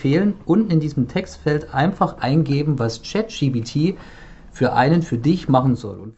fehlen, 0.00 0.34
unten 0.44 0.70
in 0.70 0.78
diesem 0.78 1.08
Textfeld 1.08 1.74
einfach 1.74 2.18
eingeben, 2.18 2.78
was 2.78 3.02
ChatGPT 3.02 3.98
für 4.52 4.72
einen 4.72 5.02
für 5.02 5.18
dich 5.18 5.48
machen 5.48 5.74
soll. 5.74 6.14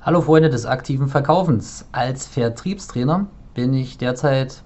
Hallo 0.00 0.20
Freunde 0.20 0.50
des 0.50 0.66
aktiven 0.66 1.08
Verkaufens. 1.08 1.88
Als 1.90 2.28
Vertriebstrainer 2.28 3.26
bin 3.54 3.74
ich 3.74 3.98
derzeit 3.98 4.62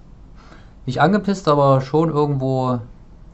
nicht 0.85 1.01
angepisst, 1.01 1.47
aber 1.47 1.81
schon 1.81 2.11
irgendwo 2.11 2.79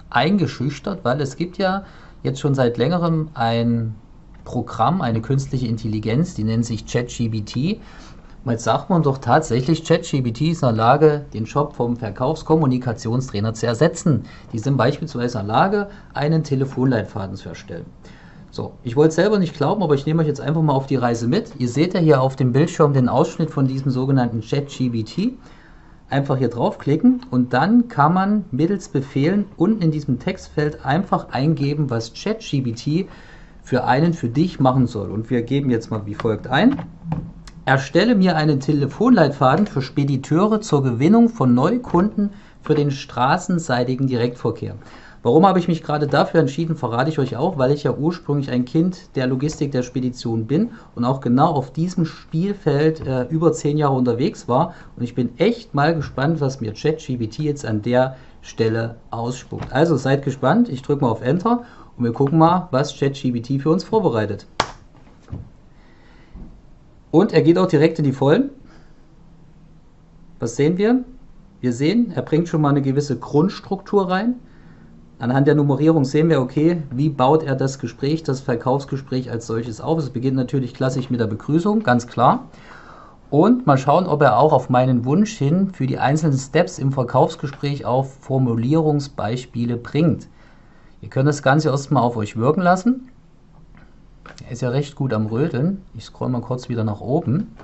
eingeschüchtert, 0.10 1.04
weil 1.04 1.20
es 1.20 1.36
gibt 1.36 1.58
ja 1.58 1.84
jetzt 2.24 2.40
schon 2.40 2.56
seit 2.56 2.78
längerem 2.78 3.28
ein 3.34 3.94
Programm, 4.46 5.02
eine 5.02 5.20
künstliche 5.20 5.68
Intelligenz, 5.68 6.34
die 6.34 6.46
nennt 6.46 6.66
sich 6.66 6.86
ChatGPT. 6.86 7.82
Jetzt 8.50 8.64
sagt 8.64 8.90
man 8.90 9.04
doch 9.04 9.18
tatsächlich, 9.18 9.84
ChatGPT 9.84 10.42
ist 10.42 10.64
in 10.64 10.70
der 10.70 10.72
Lage, 10.72 11.26
den 11.34 11.46
Job 11.46 11.76
vom 11.76 11.98
Verkaufskommunikationstrainer 11.98 13.54
zu 13.54 13.68
ersetzen. 13.68 14.24
Die 14.54 14.60
sind 14.60 14.78
beispielsweise 14.78 15.40
in 15.40 15.48
der 15.48 15.54
Lage, 15.54 15.90
einen 16.14 16.44
Telefonleitfaden 16.44 17.36
zu 17.36 17.50
erstellen. 17.50 17.86
So, 18.50 18.74
ich 18.84 18.96
wollte 18.96 19.10
es 19.10 19.16
selber 19.16 19.38
nicht 19.38 19.56
glauben, 19.56 19.84
aber 19.84 19.96
ich 19.96 20.06
nehme 20.06 20.22
euch 20.22 20.28
jetzt 20.28 20.40
einfach 20.40 20.62
mal 20.62 20.74
auf 20.74 20.88
die 20.88 20.96
Reise 20.96 21.28
mit. 21.28 21.52
Ihr 21.60 21.68
seht 21.68 21.94
ja 21.94 22.00
hier 22.00 22.22
auf 22.22 22.36
dem 22.38 22.54
Bildschirm 22.54 22.94
den 22.94 23.10
Ausschnitt 23.10 23.52
von 23.52 23.68
diesem 23.68 23.92
sogenannten 23.92 24.42
ChatGPT. 24.42 25.34
Einfach 26.10 26.38
hier 26.38 26.48
draufklicken 26.48 27.26
und 27.32 27.52
dann 27.52 27.90
kann 27.90 28.14
man 28.14 28.46
mittels 28.52 28.88
Befehlen 28.88 29.46
unten 29.58 29.82
in 29.82 29.92
diesem 29.92 30.20
Textfeld 30.20 30.86
einfach 30.86 31.30
eingeben, 31.30 31.90
was 31.90 32.14
ChatGPT 32.14 33.10
für 33.62 33.84
einen 33.84 34.14
für 34.14 34.30
dich 34.30 34.62
machen 34.62 34.88
soll. 34.88 35.12
Und 35.12 35.30
wir 35.30 35.42
geben 35.42 35.70
jetzt 35.70 35.92
mal 35.92 36.06
wie 36.06 36.16
folgt 36.16 36.48
ein. 36.48 36.78
Erstelle 37.68 38.16
mir 38.16 38.38
einen 38.38 38.62
Telefonleitfaden 38.62 39.68
für 39.68 39.82
Spediteure 39.82 40.62
zur 40.62 40.84
Gewinnung 40.84 41.28
von 41.28 41.54
Neukunden 41.54 42.30
für 42.62 42.76
den 42.76 42.92
straßenseitigen 42.92 44.08
Direktverkehr. 44.08 44.76
Warum 45.22 45.46
habe 45.46 45.60
ich 45.60 45.68
mich 45.68 45.84
gerade 45.84 46.08
dafür 46.08 46.40
entschieden, 46.40 46.78
verrate 46.78 47.10
ich 47.10 47.20
euch 47.20 47.36
auch, 47.36 47.58
weil 47.58 47.74
ich 47.74 47.84
ja 47.84 47.92
ursprünglich 47.92 48.52
ein 48.52 48.64
Kind 48.64 49.14
der 49.18 49.28
Logistik 49.28 49.74
der 49.74 49.84
Spedition 49.84 50.48
bin 50.48 50.70
und 50.96 51.04
auch 51.04 51.20
genau 51.20 51.48
auf 51.48 51.74
diesem 51.74 52.06
Spielfeld 52.06 53.06
äh, 53.06 53.24
über 53.24 53.52
zehn 53.52 53.78
Jahre 53.78 53.96
unterwegs 53.96 54.48
war. 54.48 54.74
Und 54.96 55.04
ich 55.04 55.14
bin 55.14 55.38
echt 55.38 55.76
mal 55.76 55.94
gespannt, 55.94 56.40
was 56.40 56.62
mir 56.62 56.72
ChatGPT 56.72 57.40
jetzt 57.40 57.66
an 57.66 57.82
der 57.82 58.16
Stelle 58.42 58.96
ausspuckt. 59.12 59.74
Also 59.74 59.98
seid 59.98 60.24
gespannt, 60.24 60.70
ich 60.70 60.84
drücke 60.84 61.04
mal 61.04 61.12
auf 61.12 61.22
Enter 61.22 61.64
und 61.98 62.06
wir 62.06 62.14
gucken 62.14 62.38
mal, 62.38 62.70
was 62.72 62.98
ChatGPT 62.98 63.62
für 63.62 63.72
uns 63.72 63.84
vorbereitet. 63.84 64.48
Und 67.12 67.34
er 67.34 67.42
geht 67.42 67.58
auch 67.58 67.68
direkt 67.68 68.00
in 68.00 68.06
die 68.06 68.12
Vollen. 68.12 68.50
Was 70.40 70.56
sehen 70.56 70.78
wir? 70.78 71.04
Wir 71.62 71.74
sehen, 71.74 72.12
er 72.14 72.22
bringt 72.22 72.48
schon 72.48 72.62
mal 72.62 72.70
eine 72.70 72.82
gewisse 72.82 73.18
Grundstruktur 73.18 74.10
rein. 74.10 74.36
Anhand 75.20 75.48
der 75.48 75.56
Nummerierung 75.56 76.06
sehen 76.06 76.30
wir, 76.30 76.40
okay, 76.40 76.84
wie 76.92 77.10
baut 77.10 77.42
er 77.42 77.56
das 77.56 77.80
Gespräch, 77.80 78.22
das 78.22 78.42
Verkaufsgespräch 78.42 79.32
als 79.32 79.48
solches 79.48 79.82
auf. 79.82 79.98
Es 79.98 80.12
beginnt 80.12 80.38
natürlich 80.38 80.76
klassisch 80.76 81.10
mit 81.10 81.20
der 81.20 81.26
Begrüßung, 81.26 81.82
ganz 81.82 82.06
klar. 82.06 82.50
Und 83.32 83.66
mal 83.66 83.80
schauen, 83.80 84.06
ob 84.06 84.22
er 84.22 84.38
auch 84.38 84.54
auf 84.54 84.70
meinen 84.70 85.04
Wunsch 85.06 85.36
hin 85.36 85.72
für 85.74 85.88
die 85.88 85.98
einzelnen 85.98 86.38
Steps 86.38 86.78
im 86.78 86.92
Verkaufsgespräch 86.92 87.84
auf 87.84 88.14
Formulierungsbeispiele 88.20 89.78
bringt. 89.78 90.28
Ihr 91.02 91.10
könnt 91.10 91.28
das 91.28 91.42
Ganze 91.42 91.70
erstmal 91.70 92.04
auf 92.04 92.16
euch 92.16 92.38
wirken 92.38 92.62
lassen. 92.62 93.10
Er 94.46 94.52
ist 94.52 94.62
ja 94.62 94.70
recht 94.70 94.96
gut 94.96 95.14
am 95.14 95.26
Röteln. 95.26 95.84
Ich 95.96 96.06
scroll 96.06 96.30
mal 96.30 96.42
kurz 96.42 96.70
wieder 96.70 96.84
nach 96.84 97.02
oben. 97.02 97.56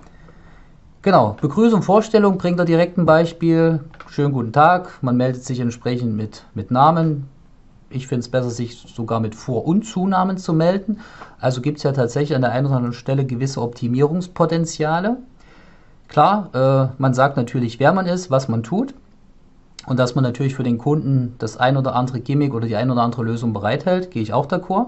Genau, 1.01 1.35
Begrüßung, 1.39 1.81
Vorstellung 1.81 2.37
bringt 2.37 2.59
er 2.59 2.65
direkt 2.65 2.97
ein 2.97 3.05
Beispiel. 3.05 3.81
Schönen 4.09 4.33
guten 4.33 4.53
Tag. 4.53 4.99
Man 5.01 5.17
meldet 5.17 5.43
sich 5.43 5.59
entsprechend 5.59 6.15
mit, 6.15 6.45
mit 6.53 6.71
Namen. 6.71 7.27
Ich 7.89 8.07
finde 8.07 8.21
es 8.21 8.29
besser, 8.29 8.49
sich 8.49 8.85
sogar 8.87 9.19
mit 9.19 9.35
Vor- 9.35 9.67
und 9.67 9.83
Zunamen 9.83 10.37
zu 10.37 10.53
melden. 10.53 10.99
Also 11.39 11.61
gibt 11.61 11.77
es 11.77 11.83
ja 11.83 11.91
tatsächlich 11.91 12.35
an 12.35 12.41
der 12.41 12.51
einen 12.51 12.65
oder 12.65 12.77
anderen 12.77 12.93
Stelle 12.93 13.25
gewisse 13.25 13.61
Optimierungspotenziale. 13.61 15.17
Klar, 16.07 16.49
äh, 16.53 17.01
man 17.01 17.13
sagt 17.13 17.37
natürlich, 17.37 17.79
wer 17.79 17.93
man 17.93 18.05
ist, 18.07 18.31
was 18.31 18.47
man 18.47 18.63
tut 18.63 18.93
und 19.85 19.99
dass 19.99 20.15
man 20.15 20.23
natürlich 20.23 20.55
für 20.55 20.63
den 20.63 20.77
Kunden 20.77 21.35
das 21.37 21.57
ein 21.57 21.77
oder 21.77 21.95
andere 21.95 22.19
Gimmick 22.19 22.53
oder 22.53 22.67
die 22.67 22.75
ein 22.75 22.89
oder 22.89 23.01
andere 23.01 23.23
Lösung 23.23 23.53
bereithält, 23.53 24.09
gehe 24.11 24.23
ich 24.23 24.33
auch 24.33 24.47
d'accord. 24.47 24.87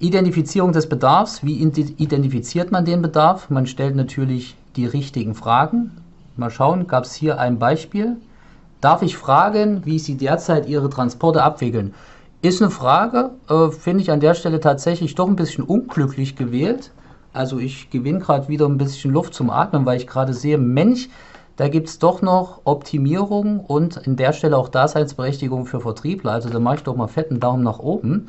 Identifizierung 0.00 0.72
des 0.72 0.88
Bedarfs. 0.88 1.42
Wie 1.42 1.60
identifiziert 1.60 2.70
man 2.70 2.84
den 2.84 3.02
Bedarf? 3.02 3.50
Man 3.50 3.66
stellt 3.66 3.96
natürlich 3.96 4.56
die 4.76 4.86
richtigen 4.86 5.34
Fragen. 5.34 5.90
Mal 6.36 6.50
schauen, 6.50 6.86
gab 6.86 7.04
es 7.04 7.14
hier 7.14 7.40
ein 7.40 7.58
Beispiel. 7.58 8.16
Darf 8.80 9.02
ich 9.02 9.16
fragen, 9.16 9.84
wie 9.84 9.98
Sie 9.98 10.16
derzeit 10.16 10.68
Ihre 10.68 10.88
Transporte 10.88 11.42
abwickeln? 11.42 11.94
Ist 12.42 12.62
eine 12.62 12.70
Frage, 12.70 13.30
äh, 13.48 13.70
finde 13.70 14.02
ich 14.02 14.12
an 14.12 14.20
der 14.20 14.34
Stelle 14.34 14.60
tatsächlich 14.60 15.16
doch 15.16 15.26
ein 15.26 15.34
bisschen 15.34 15.64
unglücklich 15.64 16.36
gewählt. 16.36 16.92
Also 17.32 17.58
ich 17.58 17.90
gewinne 17.90 18.20
gerade 18.20 18.46
wieder 18.46 18.66
ein 18.66 18.78
bisschen 18.78 19.12
Luft 19.12 19.34
zum 19.34 19.50
Atmen, 19.50 19.84
weil 19.84 19.96
ich 19.96 20.06
gerade 20.06 20.32
sehe, 20.32 20.58
Mensch, 20.58 21.08
da 21.56 21.66
gibt 21.66 21.88
es 21.88 21.98
doch 21.98 22.22
noch 22.22 22.60
Optimierung 22.62 23.58
und 23.58 23.96
in 23.96 24.14
der 24.14 24.32
Stelle 24.32 24.56
auch 24.56 24.68
Daseinsberechtigung 24.68 25.66
für 25.66 25.80
Vertriebler. 25.80 26.30
Also 26.30 26.48
da 26.50 26.60
mache 26.60 26.76
ich 26.76 26.82
doch 26.84 26.94
mal 26.94 27.08
fetten 27.08 27.40
Daumen 27.40 27.64
nach 27.64 27.80
oben. 27.80 28.28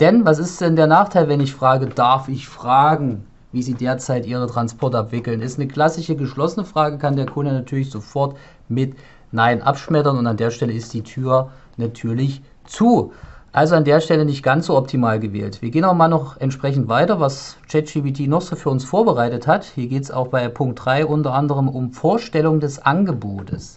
Denn 0.00 0.24
was 0.24 0.38
ist 0.38 0.62
denn 0.62 0.76
der 0.76 0.86
Nachteil, 0.86 1.28
wenn 1.28 1.40
ich 1.40 1.54
frage, 1.54 1.86
darf 1.86 2.28
ich 2.28 2.48
fragen, 2.48 3.26
wie 3.52 3.62
Sie 3.62 3.74
derzeit 3.74 4.24
Ihre 4.24 4.46
Transporte 4.46 4.96
abwickeln? 4.96 5.42
Ist 5.42 5.58
eine 5.58 5.68
klassische 5.68 6.16
geschlossene 6.16 6.64
Frage, 6.64 6.96
kann 6.96 7.16
der 7.16 7.26
Kunde 7.26 7.52
natürlich 7.52 7.90
sofort 7.90 8.38
mit 8.68 8.94
Nein 9.30 9.60
abschmettern 9.60 10.16
und 10.16 10.26
an 10.26 10.38
der 10.38 10.50
Stelle 10.50 10.72
ist 10.72 10.94
die 10.94 11.02
Tür 11.02 11.50
natürlich 11.76 12.42
zu. 12.64 13.12
Also 13.52 13.74
an 13.74 13.84
der 13.84 14.00
Stelle 14.00 14.24
nicht 14.24 14.42
ganz 14.42 14.66
so 14.66 14.76
optimal 14.76 15.20
gewählt. 15.20 15.60
Wir 15.60 15.70
gehen 15.70 15.84
auch 15.84 15.94
mal 15.94 16.08
noch 16.08 16.40
entsprechend 16.40 16.88
weiter, 16.88 17.20
was 17.20 17.58
ChatGPT 17.70 18.20
noch 18.20 18.40
so 18.40 18.56
für 18.56 18.70
uns 18.70 18.84
vorbereitet 18.84 19.46
hat. 19.46 19.64
Hier 19.64 19.88
geht 19.88 20.04
es 20.04 20.10
auch 20.10 20.28
bei 20.28 20.48
Punkt 20.48 20.82
3 20.82 21.04
unter 21.04 21.34
anderem 21.34 21.68
um 21.68 21.92
Vorstellung 21.92 22.60
des 22.60 22.78
Angebotes. 22.78 23.76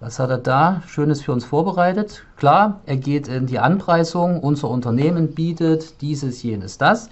Was 0.00 0.18
hat 0.18 0.30
er 0.30 0.38
da 0.38 0.82
Schönes 0.86 1.20
für 1.20 1.32
uns 1.32 1.44
vorbereitet? 1.44 2.24
Klar, 2.38 2.80
er 2.86 2.96
geht 2.96 3.28
in 3.28 3.46
die 3.46 3.58
Anpreisung. 3.58 4.40
Unser 4.40 4.70
Unternehmen 4.70 5.34
bietet 5.34 6.00
dieses, 6.00 6.42
jenes, 6.42 6.78
das. 6.78 7.10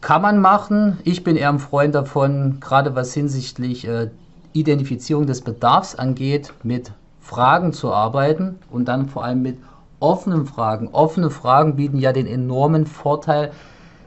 Kann 0.00 0.22
man 0.22 0.40
machen. 0.40 0.96
Ich 1.04 1.22
bin 1.22 1.36
eher 1.36 1.50
ein 1.50 1.58
Freund 1.58 1.94
davon, 1.94 2.60
gerade 2.60 2.94
was 2.94 3.12
hinsichtlich 3.12 3.86
äh, 3.86 4.08
Identifizierung 4.54 5.26
des 5.26 5.42
Bedarfs 5.42 5.94
angeht, 5.94 6.54
mit 6.62 6.92
Fragen 7.20 7.74
zu 7.74 7.92
arbeiten 7.92 8.58
und 8.70 8.86
dann 8.88 9.10
vor 9.10 9.24
allem 9.24 9.42
mit 9.42 9.58
offenen 10.00 10.46
Fragen. 10.46 10.88
Offene 10.92 11.28
Fragen 11.28 11.76
bieten 11.76 11.98
ja 11.98 12.14
den 12.14 12.26
enormen 12.26 12.86
Vorteil, 12.86 13.52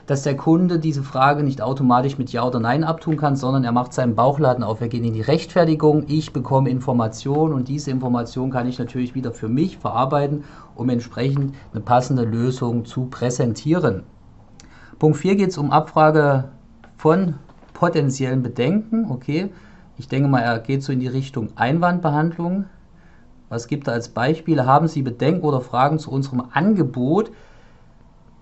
dass 0.09 0.23
der 0.23 0.35
Kunde 0.35 0.79
diese 0.79 1.03
Frage 1.03 1.43
nicht 1.43 1.61
automatisch 1.61 2.17
mit 2.17 2.31
Ja 2.31 2.43
oder 2.43 2.59
Nein 2.59 2.83
abtun 2.83 3.15
kann, 3.15 3.35
sondern 3.35 3.63
er 3.63 3.71
macht 3.71 3.93
seinen 3.93 4.15
Bauchladen 4.15 4.63
auf. 4.63 4.81
Er 4.81 4.87
geht 4.87 5.05
in 5.05 5.13
die 5.13 5.21
Rechtfertigung, 5.21 6.05
ich 6.07 6.33
bekomme 6.33 6.71
Informationen 6.71 7.53
und 7.53 7.67
diese 7.67 7.91
Information 7.91 8.49
kann 8.49 8.67
ich 8.67 8.79
natürlich 8.79 9.13
wieder 9.13 9.31
für 9.31 9.49
mich 9.49 9.77
verarbeiten, 9.77 10.45
um 10.73 10.89
entsprechend 10.89 11.53
eine 11.71 11.81
passende 11.81 12.23
Lösung 12.23 12.85
zu 12.85 13.05
präsentieren. 13.05 14.01
Punkt 14.97 15.17
4 15.17 15.35
geht 15.35 15.49
es 15.49 15.59
um 15.59 15.69
Abfrage 15.69 16.45
von 16.97 17.35
potenziellen 17.73 18.41
Bedenken. 18.41 19.11
Okay, 19.11 19.51
ich 19.99 20.07
denke 20.07 20.27
mal, 20.27 20.39
er 20.39 20.57
geht 20.57 20.81
so 20.81 20.91
in 20.91 21.01
die 21.01 21.07
Richtung 21.07 21.49
Einwandbehandlung. 21.55 22.65
Was 23.49 23.67
gibt 23.67 23.87
er 23.87 23.93
als 23.93 24.09
Beispiele? 24.09 24.65
Haben 24.65 24.87
Sie 24.87 25.03
Bedenken 25.03 25.45
oder 25.45 25.61
Fragen 25.61 25.99
zu 25.99 26.09
unserem 26.09 26.45
Angebot? 26.51 27.29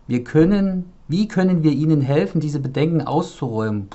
Wir 0.07 0.23
können 0.23 0.94
wie 1.07 1.28
können 1.28 1.63
wir 1.63 1.72
ihnen 1.72 2.01
helfen, 2.01 2.41
diese 2.41 2.59
Bedenken 2.59 3.01
auszuräumen? 3.01 3.90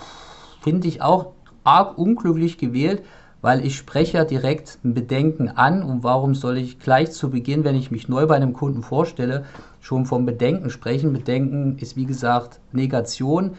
Finde 0.60 0.88
ich 0.88 1.02
auch 1.02 1.32
arg 1.64 1.98
unglücklich 1.98 2.58
gewählt, 2.58 3.02
weil 3.42 3.66
ich 3.66 3.76
spreche 3.76 4.18
ja 4.18 4.24
direkt 4.24 4.78
ein 4.84 4.94
Bedenken 4.94 5.48
an 5.48 5.82
und 5.82 6.04
warum 6.04 6.34
soll 6.34 6.56
ich 6.58 6.78
gleich 6.78 7.10
zu 7.10 7.30
Beginn, 7.30 7.64
wenn 7.64 7.74
ich 7.74 7.90
mich 7.90 8.08
neu 8.08 8.26
bei 8.26 8.36
einem 8.36 8.52
Kunden 8.52 8.82
vorstelle, 8.82 9.44
schon 9.80 10.06
vom 10.06 10.24
Bedenken 10.24 10.70
sprechen? 10.70 11.12
Bedenken 11.12 11.76
ist 11.78 11.96
wie 11.96 12.06
gesagt 12.06 12.60
Negation, 12.70 13.56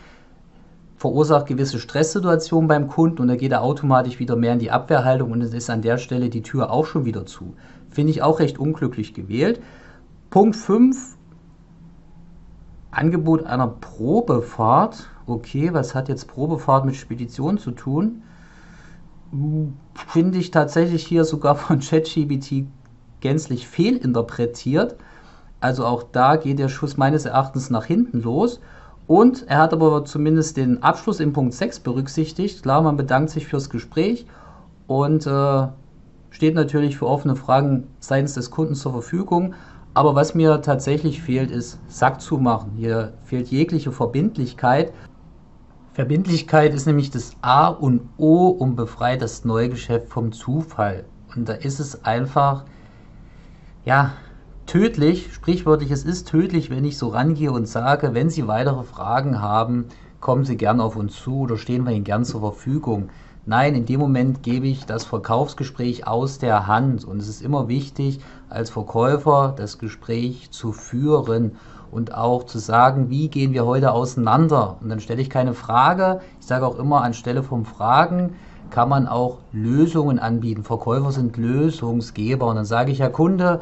verursacht 0.96 1.48
gewisse 1.48 1.80
Stresssituationen 1.80 2.70
beim 2.70 2.88
Kunden 2.88 3.22
und 3.22 3.28
da 3.28 3.36
geht 3.36 3.52
er 3.52 3.62
automatisch 3.62 4.20
wieder 4.20 4.38
mehr 4.38 4.54
in 4.54 4.60
die 4.60 4.72
Abwehrhaltung 4.72 5.32
und 5.32 5.42
es 5.42 5.54
ist 5.54 5.70
an 5.70 5.82
der 5.82 5.98
Stelle 5.98 6.30
die 6.30 6.44
Tür 6.44 6.72
auch 6.72 6.86
schon 6.86 7.04
wieder 7.04 7.26
zu. 7.26 7.54
Finde 7.90 8.12
ich 8.12 8.22
auch 8.22 8.40
recht 8.40 8.58
unglücklich 8.58 9.14
gewählt. 9.14 9.62
Punkt 10.30 10.56
5, 10.56 11.18
Angebot 12.95 13.45
einer 13.45 13.68
Probefahrt. 13.68 15.10
Okay, 15.25 15.74
was 15.74 15.95
hat 15.95 16.10
jetzt 16.10 16.28
Probefahrt 16.28 16.86
mit 16.86 16.95
Spedition 16.95 17.57
zu 17.57 17.72
tun? 17.72 18.24
Finde 20.07 20.38
ich 20.38 20.51
tatsächlich 20.51 21.06
hier 21.06 21.25
sogar 21.25 21.56
von 21.56 21.80
ChatGBT 21.81 22.66
gänzlich 23.22 23.68
fehlinterpretiert. 23.68 24.95
Also 25.60 25.86
auch 25.86 26.04
da 26.04 26.36
geht 26.36 26.60
der 26.60 26.69
Schuss 26.69 26.98
meines 26.98 27.25
Erachtens 27.25 27.69
nach 27.69 27.86
hinten 27.86 28.22
los. 28.22 28.60
Und 29.07 29.48
er 29.48 29.60
hat 29.60 29.74
aber 29.74 30.06
zumindest 30.06 30.57
den 30.57 30.84
Abschluss 30.84 31.19
im 31.19 31.34
Punkt 31.34 31.54
6 31.54 31.80
berücksichtigt. 31.80 32.63
Klar, 32.63 32.81
man 32.81 32.98
bedankt 32.98 33.31
sich 33.31 33.48
fürs 33.48 33.69
Gespräch 33.69 34.25
und 34.88 35.25
äh, 35.25 35.68
steht 36.30 36.56
natürlich 36.56 36.98
für 36.98 37.07
offene 37.07 37.36
Fragen 37.36 37.88
seitens 38.00 38.34
des 38.34 38.51
Kunden 38.51 38.75
zur 38.75 38.92
Verfügung. 38.92 39.56
Aber 39.94 40.16
was 40.16 40.34
mir 40.34 40.62
tatsächlich 40.62 41.22
fehlt, 41.22 41.51
ist 41.51 41.80
Sack 41.88 42.19
zu 42.22 42.38
machen. 42.38 42.72
Hier 42.75 43.13
fehlt 43.24 43.50
jegliche 43.50 43.92
Verbindlichkeit. 43.92 44.92
Verbindlichkeit 45.94 46.74
ist 46.74 46.88
nämlich 46.88 47.12
das 47.12 47.36
A 47.42 47.68
und 47.68 48.01
O 48.18 48.48
und 48.48 48.75
befreit 48.75 49.22
das 49.22 49.45
Neugeschäft 49.45 50.10
vom 50.10 50.31
Zufall. 50.31 51.06
Und 51.36 51.48
da 51.48 51.54
ist 51.54 51.80
es 51.80 52.04
einfach, 52.04 52.66
ja, 53.86 54.13
tödlich, 54.66 55.31
sprichwörtlich, 55.31 55.92
es 55.92 56.04
ist 56.04 56.28
tödlich, 56.28 56.72
wenn 56.72 56.86
ich 56.86 56.98
so 56.98 57.10
rangehe 57.10 57.51
und 57.51 57.68
sage, 57.68 58.16
wenn 58.16 58.31
Sie 58.31 58.48
weitere 58.48 58.84
Fragen 58.84 59.42
haben, 59.42 59.86
kommen 60.19 60.46
Sie 60.46 60.57
gern 60.57 60.80
auf 60.80 60.96
uns 60.96 61.16
zu 61.16 61.42
oder 61.42 61.57
stehen 61.57 61.84
wir 61.84 61.92
Ihnen 61.92 62.04
gern 62.04 62.25
zur 62.25 62.42
Verfügung. 62.42 63.10
Nein, 63.45 63.75
in 63.75 63.86
dem 63.86 64.00
Moment 64.00 64.42
gebe 64.42 64.68
ich 64.68 64.86
das 64.86 65.04
Verkaufsgespräch 65.04 66.07
aus 66.07 66.40
der 66.40 66.66
Hand 66.66 67.04
und 67.04 67.22
es 67.22 67.28
ist 67.28 67.42
immer 67.42 67.68
wichtig, 67.68 68.22
als 68.50 68.69
Verkäufer 68.69 69.54
das 69.57 69.80
Gespräch 69.80 70.50
zu 70.51 70.72
führen 70.72 71.57
und 71.92 72.13
auch 72.16 72.45
zu 72.45 72.57
sagen, 72.57 73.10
wie 73.10 73.28
gehen 73.28 73.51
wir 73.51 73.66
heute 73.66 73.92
auseinander. 73.92 74.78
Und 74.80 74.88
dann 74.88 75.01
stelle 75.01 75.22
ich 75.22 75.30
keine 75.30 75.54
Frage. 75.54 76.22
Ich 76.40 76.45
sage 76.45 76.66
auch 76.66 76.80
immer, 76.80 77.01
anstelle 77.01 77.44
von 77.44 77.66
Fragen 77.66 78.36
kann 78.69 78.88
man 78.88 79.10
auch 79.10 79.40
Lösungen 79.51 80.19
anbieten. 80.19 80.63
Verkäufer 80.63 81.12
sind 81.12 81.36
Lösungsgeber. 81.36 82.48
Und 82.48 82.56
dann 82.56 82.66
sage 82.66 82.94
ich, 82.94 83.01
Herr 83.01 83.10
Kunde, 83.10 83.60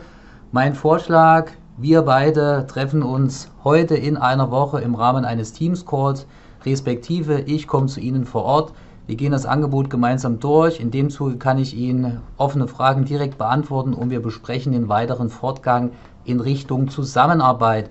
mein 0.52 0.76
Vorschlag, 0.76 1.50
wir 1.78 2.04
beide 2.04 2.68
treffen 2.68 3.02
uns 3.02 3.50
heute 3.64 3.96
in 3.96 4.16
einer 4.16 4.52
Woche 4.52 4.80
im 4.80 4.94
Rahmen 4.94 5.26
eines 5.26 5.54
Teams-Calls, 5.54 6.28
respektive 6.66 7.42
ich 7.42 7.68
komme 7.68 7.88
zu 7.88 8.00
Ihnen 8.00 8.26
vor 8.26 8.44
Ort 8.44 8.74
wir 9.12 9.18
gehen 9.18 9.34
das 9.34 9.46
Angebot 9.46 9.90
gemeinsam 9.90 10.40
durch. 10.40 10.80
In 10.80 10.90
dem 10.90 11.10
Zuge 11.10 11.36
kann 11.36 11.58
ich 11.58 11.76
Ihnen 11.76 12.22
offene 12.38 12.70
Fragen 12.70 13.04
direkt 13.04 13.38
beantworten 13.38 13.94
und 13.94 14.10
wir 14.10 14.22
besprechen 14.22 14.72
den 14.72 14.88
weiteren 14.88 15.30
Fortgang 15.30 15.92
in 16.24 16.40
Richtung 16.40 16.88
Zusammenarbeit. 16.88 17.90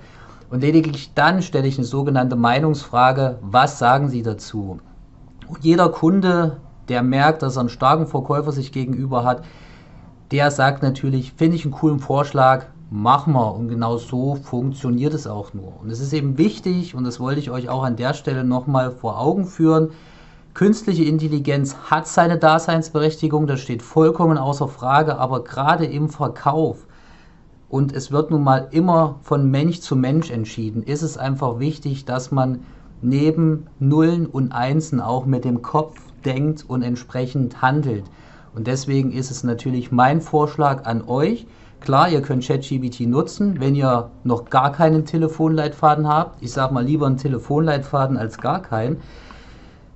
Und 0.48 0.62
lediglich 0.62 1.12
dann 1.14 1.42
stelle 1.42 1.68
ich 1.68 1.76
eine 1.76 1.84
sogenannte 1.84 2.36
Meinungsfrage, 2.36 3.36
was 3.42 3.78
sagen 3.78 4.08
Sie 4.08 4.22
dazu? 4.22 4.78
Und 5.46 5.62
jeder 5.62 5.90
Kunde, 5.90 6.56
der 6.88 7.02
merkt, 7.02 7.42
dass 7.42 7.58
er 7.58 7.60
einen 7.60 7.68
starken 7.68 8.06
Verkäufer 8.06 8.52
sich 8.52 8.72
gegenüber 8.72 9.22
hat, 9.22 9.44
der 10.30 10.50
sagt 10.50 10.82
natürlich, 10.82 11.34
finde 11.34 11.56
ich 11.56 11.66
einen 11.66 11.74
coolen 11.74 11.98
Vorschlag, 11.98 12.64
machen 12.88 13.34
wir. 13.34 13.54
Und 13.54 13.68
genau 13.68 13.98
so 13.98 14.36
funktioniert 14.36 15.12
es 15.12 15.26
auch 15.26 15.52
nur. 15.52 15.78
Und 15.82 15.90
es 15.90 16.00
ist 16.00 16.14
eben 16.14 16.38
wichtig, 16.38 16.94
und 16.94 17.04
das 17.04 17.20
wollte 17.20 17.40
ich 17.40 17.50
euch 17.50 17.68
auch 17.68 17.82
an 17.82 17.96
der 17.96 18.14
Stelle 18.14 18.42
nochmal 18.42 18.90
vor 18.90 19.20
Augen 19.20 19.44
führen, 19.44 19.90
Künstliche 20.54 21.04
Intelligenz 21.04 21.76
hat 21.90 22.08
seine 22.08 22.36
Daseinsberechtigung, 22.36 23.46
das 23.46 23.60
steht 23.60 23.82
vollkommen 23.82 24.36
außer 24.36 24.68
Frage, 24.68 25.18
aber 25.18 25.44
gerade 25.44 25.86
im 25.86 26.08
Verkauf 26.08 26.86
und 27.70 27.92
es 27.92 28.10
wird 28.10 28.32
nun 28.32 28.42
mal 28.42 28.66
immer 28.72 29.20
von 29.22 29.48
Mensch 29.48 29.80
zu 29.80 29.94
Mensch 29.94 30.30
entschieden, 30.30 30.82
ist 30.82 31.02
es 31.02 31.16
einfach 31.16 31.60
wichtig, 31.60 32.04
dass 32.04 32.32
man 32.32 32.64
neben 33.00 33.68
Nullen 33.78 34.26
und 34.26 34.50
Einsen 34.50 35.00
auch 35.00 35.24
mit 35.24 35.44
dem 35.44 35.62
Kopf 35.62 36.00
denkt 36.24 36.64
und 36.66 36.82
entsprechend 36.82 37.62
handelt. 37.62 38.04
Und 38.52 38.66
deswegen 38.66 39.12
ist 39.12 39.30
es 39.30 39.44
natürlich 39.44 39.92
mein 39.92 40.20
Vorschlag 40.20 40.84
an 40.84 41.02
euch. 41.06 41.46
Klar, 41.78 42.10
ihr 42.10 42.22
könnt 42.22 42.44
ChatGPT 42.44 43.02
nutzen, 43.02 43.60
wenn 43.60 43.76
ihr 43.76 44.10
noch 44.24 44.50
gar 44.50 44.72
keinen 44.72 45.06
Telefonleitfaden 45.06 46.08
habt. 46.08 46.42
Ich 46.42 46.50
sage 46.50 46.74
mal 46.74 46.84
lieber 46.84 47.06
einen 47.06 47.16
Telefonleitfaden 47.18 48.16
als 48.16 48.38
gar 48.38 48.60
keinen. 48.60 49.00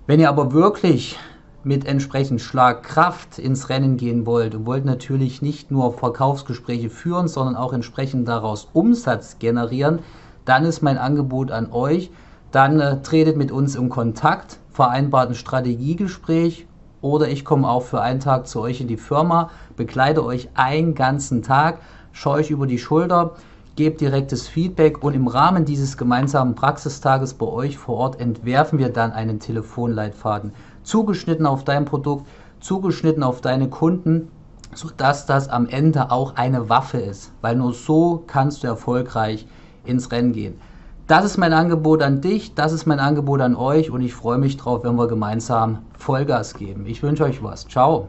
Wenn 0.06 0.20
ihr 0.20 0.28
aber 0.28 0.52
wirklich 0.52 1.18
mit 1.62 1.86
entsprechend 1.86 2.42
Schlagkraft 2.42 3.38
ins 3.38 3.70
Rennen 3.70 3.96
gehen 3.96 4.26
wollt 4.26 4.54
und 4.54 4.66
wollt 4.66 4.84
natürlich 4.84 5.40
nicht 5.40 5.70
nur 5.70 5.94
Verkaufsgespräche 5.94 6.90
führen, 6.90 7.26
sondern 7.26 7.56
auch 7.56 7.72
entsprechend 7.72 8.28
daraus 8.28 8.68
Umsatz 8.74 9.38
generieren, 9.38 10.00
dann 10.44 10.66
ist 10.66 10.82
mein 10.82 10.98
Angebot 10.98 11.50
an 11.50 11.72
euch, 11.72 12.10
dann 12.50 12.80
äh, 12.80 13.00
tretet 13.00 13.38
mit 13.38 13.50
uns 13.50 13.76
in 13.76 13.88
Kontakt, 13.88 14.58
vereinbart 14.68 15.30
ein 15.30 15.34
Strategiegespräch 15.34 16.66
oder 17.00 17.28
ich 17.28 17.46
komme 17.46 17.66
auch 17.66 17.84
für 17.84 18.02
einen 18.02 18.20
Tag 18.20 18.46
zu 18.46 18.60
euch 18.60 18.82
in 18.82 18.88
die 18.88 18.98
Firma, 18.98 19.48
begleite 19.74 20.22
euch 20.22 20.50
einen 20.52 20.94
ganzen 20.94 21.40
Tag, 21.40 21.78
schaue 22.12 22.34
euch 22.34 22.50
über 22.50 22.66
die 22.66 22.78
Schulter 22.78 23.36
gebt 23.76 24.00
direktes 24.00 24.46
Feedback 24.46 25.02
und 25.02 25.14
im 25.14 25.26
Rahmen 25.26 25.64
dieses 25.64 25.96
gemeinsamen 25.96 26.54
Praxistages 26.54 27.34
bei 27.34 27.46
euch 27.46 27.76
vor 27.76 27.96
Ort 27.96 28.20
entwerfen 28.20 28.78
wir 28.78 28.88
dann 28.88 29.12
einen 29.12 29.40
Telefonleitfaden, 29.40 30.52
zugeschnitten 30.84 31.46
auf 31.46 31.64
dein 31.64 31.84
Produkt, 31.84 32.26
zugeschnitten 32.60 33.22
auf 33.22 33.40
deine 33.40 33.68
Kunden, 33.68 34.28
sodass 34.74 35.26
das 35.26 35.48
am 35.48 35.66
Ende 35.66 36.10
auch 36.10 36.36
eine 36.36 36.68
Waffe 36.68 36.98
ist, 36.98 37.32
weil 37.40 37.56
nur 37.56 37.72
so 37.72 38.22
kannst 38.26 38.62
du 38.62 38.68
erfolgreich 38.68 39.46
ins 39.84 40.10
Rennen 40.12 40.32
gehen. 40.32 40.60
Das 41.06 41.24
ist 41.24 41.36
mein 41.36 41.52
Angebot 41.52 42.02
an 42.02 42.20
dich, 42.20 42.54
das 42.54 42.72
ist 42.72 42.86
mein 42.86 42.98
Angebot 42.98 43.40
an 43.40 43.56
euch 43.56 43.90
und 43.90 44.00
ich 44.00 44.14
freue 44.14 44.38
mich 44.38 44.56
drauf, 44.56 44.84
wenn 44.84 44.96
wir 44.96 45.06
gemeinsam 45.06 45.80
Vollgas 45.98 46.54
geben. 46.54 46.86
Ich 46.86 47.02
wünsche 47.02 47.24
euch 47.24 47.42
was. 47.42 47.68
Ciao. 47.68 48.08